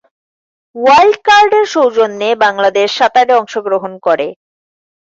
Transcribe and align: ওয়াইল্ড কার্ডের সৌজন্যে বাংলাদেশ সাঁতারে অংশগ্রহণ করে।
ওয়াইল্ড 0.75 1.17
কার্ডের 1.27 1.65
সৌজন্যে 1.73 2.29
বাংলাদেশ 2.43 2.89
সাঁতারে 2.99 3.33
অংশগ্রহণ 3.41 3.93
করে। 4.05 4.27